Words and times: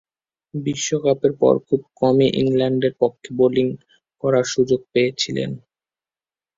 বিশ্বকাপের 0.53 1.33
পর 1.41 1.53
খুব 1.67 1.81
কমই 1.99 2.29
ইংল্যান্ডের 2.41 2.93
পক্ষে 3.01 3.29
বোলিং 3.39 3.67
করার 4.23 4.45
সুযোগ 4.53 4.79
পেয়েছিলেন। 4.93 5.51